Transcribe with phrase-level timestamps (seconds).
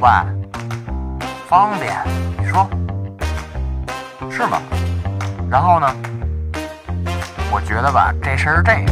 [0.00, 0.08] 喂，
[1.48, 1.92] 方便？
[2.38, 2.70] 你说
[4.30, 4.62] 是吗？
[5.50, 5.88] 然后呢？
[7.50, 8.86] 我觉得吧，这事儿是这样。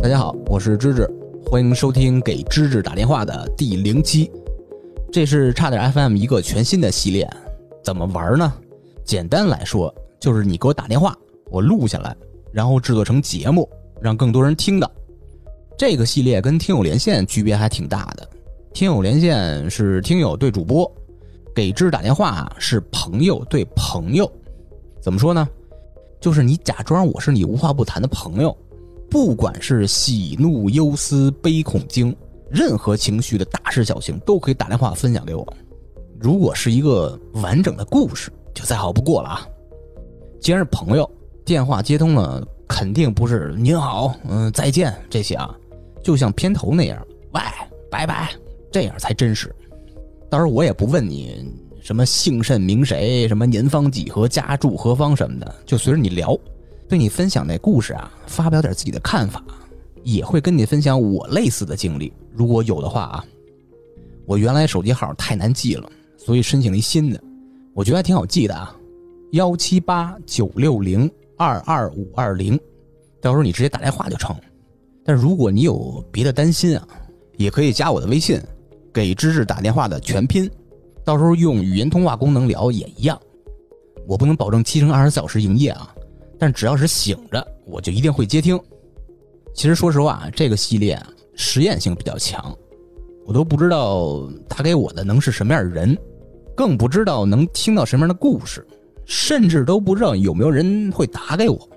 [0.00, 1.10] 大家好，我是芝芝，
[1.50, 4.30] 欢迎收听给芝芝打电话的第零期。
[5.12, 7.28] 这是差点 FM 一个全新的系列，
[7.82, 8.52] 怎么玩呢？
[9.04, 11.16] 简单来说，就是你给我打电话，
[11.54, 12.16] 我录下来，
[12.52, 13.68] 然后制作成节目，
[14.00, 14.90] 让更多人听到。
[15.78, 18.28] 这个系列跟听友连线区别还挺大的，
[18.72, 20.90] 听友连线是听友对主播，
[21.54, 24.28] 给芝打电话是朋友对朋友。
[25.00, 25.48] 怎么说呢？
[26.20, 28.56] 就是你假装我是你无话不谈的朋友。
[29.08, 32.16] 不管是喜怒忧思悲恐惊，
[32.50, 35.46] 任何情绪的大事小情都可以打电话分享给我。
[36.18, 39.46] 如果是一个完整的故事，就再好不过了啊！
[40.40, 41.08] 既然是朋友，
[41.44, 45.54] 电话接通了，肯定不是您好，嗯，再见这些啊，
[46.02, 47.40] 就像片头那样，喂，
[47.90, 48.30] 拜拜，
[48.72, 49.54] 这样才真实。
[50.30, 51.44] 到时候我也不问你
[51.82, 56.36] 什么姓甚名谁，什么年方几何，家住何方什么的，就随着你聊。
[56.88, 59.44] 对你分享那故事啊，发表点自己的看法，
[60.02, 63.24] 也会跟你分享我类似的经历，如果有的话啊。
[64.26, 67.20] 我原来手机号太难记了，所以申请了一新的，
[67.74, 68.74] 我觉得还挺好记的啊，
[69.32, 71.10] 幺七八九六零
[71.44, 72.58] 二二五二零，
[73.20, 74.34] 到时候你直接打电话就成。
[75.04, 76.88] 但如果你有别的担心啊，
[77.36, 78.40] 也可以加我的微信，
[78.94, 80.50] 给芝芝打电话的全拼，
[81.04, 83.20] 到时候用语音通话功能聊也一样。
[84.06, 85.94] 我不能保证七乘二十四小时营业啊。
[86.38, 88.58] 但只要是醒着，我就一定会接听。
[89.54, 91.00] 其实说实话，这个系列
[91.34, 92.56] 实验性比较强，
[93.26, 95.96] 我都不知道打给我的能是什么样的人，
[96.56, 98.66] 更不知道能听到什么样的故事，
[99.06, 101.68] 甚至都不知道有没有人会打给我。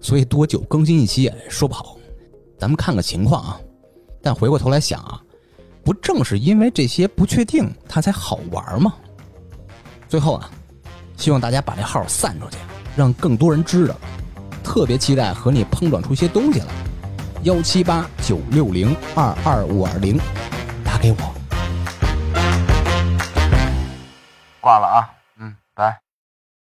[0.00, 1.96] 所以多久更新一期也说不好，
[2.58, 3.60] 咱们看个情况啊。
[4.22, 5.20] 但回过头来想啊，
[5.84, 8.94] 不正是因为这些不确定，它才好玩吗？
[10.08, 10.50] 最后啊，
[11.16, 12.56] 希望大家把这号散出去。
[12.96, 13.94] 让更多人知道，
[14.62, 16.66] 特别期待和你碰撞出些东西来。
[17.42, 20.18] 幺七八九六零二二五二零，
[20.84, 21.16] 打给我。
[24.60, 26.05] 挂了啊，嗯，拜。